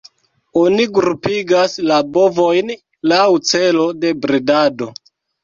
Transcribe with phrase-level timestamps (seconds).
[0.61, 2.73] Oni grupigas la bovojn
[3.13, 4.91] laŭ celo de bredado.